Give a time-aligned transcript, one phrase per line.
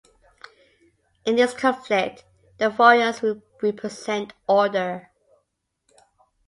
[1.25, 2.23] In this conflict,
[2.57, 3.21] the Vorlons
[3.61, 5.11] represent Order.